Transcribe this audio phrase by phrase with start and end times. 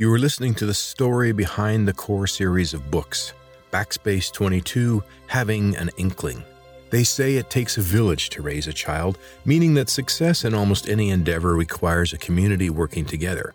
[0.00, 3.34] You are listening to the story behind the core series of books,
[3.70, 6.42] Backspace 22 Having an Inkling.
[6.88, 10.88] They say it takes a village to raise a child, meaning that success in almost
[10.88, 13.52] any endeavor requires a community working together.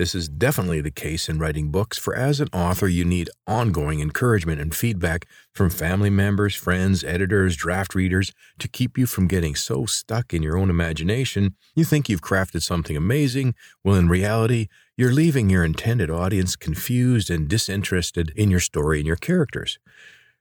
[0.00, 4.00] This is definitely the case in writing books, for as an author, you need ongoing
[4.00, 9.54] encouragement and feedback from family members, friends, editors, draft readers to keep you from getting
[9.54, 14.68] so stuck in your own imagination you think you've crafted something amazing, well, in reality,
[14.96, 19.78] you're leaving your intended audience confused and disinterested in your story and your characters.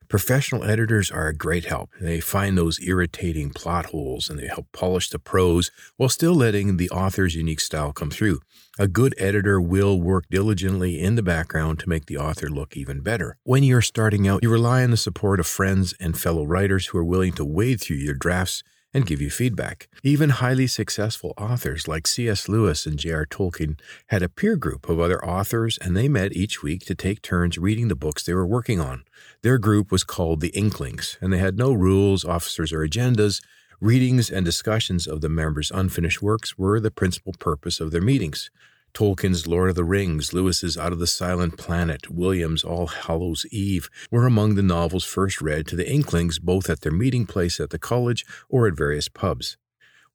[0.10, 1.92] Professional editors are a great help.
[2.02, 6.78] They find those irritating plot holes and they help polish the prose while still letting
[6.78, 8.40] the author's unique style come through.
[8.80, 13.02] A good editor will work diligently in the background to make the author look even
[13.02, 13.38] better.
[13.44, 16.98] When you're starting out, you rely on the support of friends and fellow writers who
[16.98, 19.88] are willing to wade through your drafts and give you feedback.
[20.04, 22.50] Even highly successful authors like C.S.
[22.50, 23.26] Lewis and J.R.
[23.26, 27.22] Tolkien had a peer group of other authors, and they met each week to take
[27.22, 29.04] turns reading the books they were working on.
[29.42, 33.42] Their group was called the Inklings, and they had no rules, officers, or agendas.
[33.80, 38.50] Readings and discussions of the members' unfinished works were the principal purpose of their meetings.
[38.94, 43.90] Tolkien's Lord of the Rings, Lewis's Out of the Silent Planet, Williams' All Hallows Eve
[44.12, 47.70] were among the novels first read to the Inklings both at their meeting place at
[47.70, 49.58] the college or at various pubs.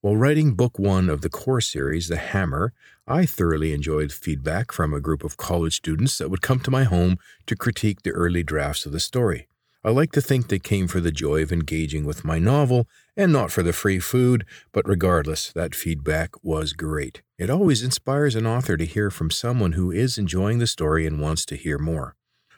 [0.00, 2.75] While writing book one of the core series, The Hammer,
[3.06, 6.84] I thoroughly enjoyed feedback from a group of college students that would come to my
[6.84, 9.48] home to critique the early drafts of the story.
[9.83, 12.86] I like to think they came for the joy of engaging with my novel
[13.17, 17.22] and not for the free food, but regardless, that feedback was great.
[17.36, 21.20] It always inspires an author to hear from someone who is enjoying the story and
[21.20, 22.14] wants to hear more.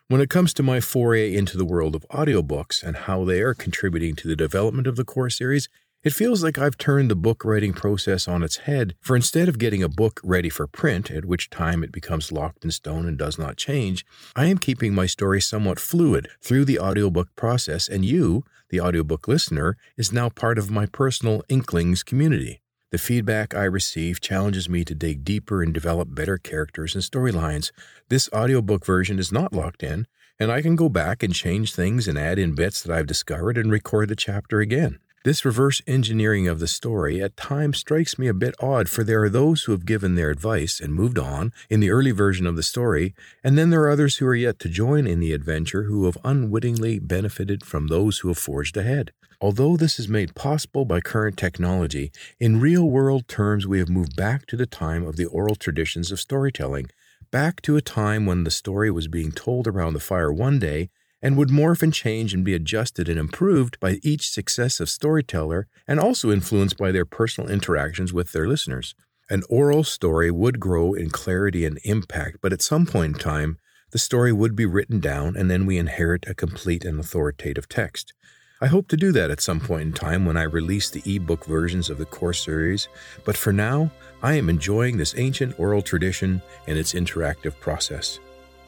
[0.08, 3.54] When it comes to my foray into the world of audiobooks and how they are
[3.54, 5.70] contributing to the development of the core series,
[6.04, 9.58] it feels like I've turned the book writing process on its head, for instead of
[9.58, 13.16] getting a book ready for print, at which time it becomes locked in stone and
[13.16, 14.04] does not change,
[14.36, 19.26] I am keeping my story somewhat fluid through the audiobook process, and you, the audiobook
[19.26, 22.60] listener, is now part of my personal Inklings community.
[22.92, 27.72] The feedback I receive challenges me to dig deeper and develop better characters and storylines.
[28.08, 30.06] This audiobook version is not locked in,
[30.38, 33.58] and I can go back and change things and add in bits that I've discovered
[33.58, 35.00] and record the chapter again.
[35.26, 39.24] This reverse engineering of the story at times strikes me a bit odd, for there
[39.24, 42.54] are those who have given their advice and moved on in the early version of
[42.54, 45.82] the story, and then there are others who are yet to join in the adventure
[45.82, 49.10] who have unwittingly benefited from those who have forged ahead.
[49.40, 54.14] Although this is made possible by current technology, in real world terms, we have moved
[54.14, 56.86] back to the time of the oral traditions of storytelling,
[57.32, 60.88] back to a time when the story was being told around the fire one day
[61.22, 65.98] and would morph and change and be adjusted and improved by each successive storyteller and
[65.98, 68.94] also influenced by their personal interactions with their listeners.
[69.28, 73.58] An oral story would grow in clarity and impact, but at some point in time,
[73.90, 78.12] the story would be written down and then we inherit a complete and authoritative text.
[78.60, 81.44] I hope to do that at some point in time when I release the ebook
[81.44, 82.88] versions of the core series,
[83.24, 83.90] but for now,
[84.22, 88.18] I am enjoying this ancient oral tradition and its interactive process.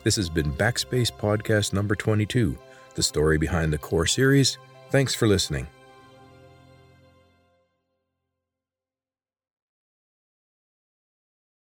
[0.05, 2.57] This has been Backspace Podcast number 22,
[2.95, 4.59] the story behind the core series.
[4.91, 5.67] Thanks for listening.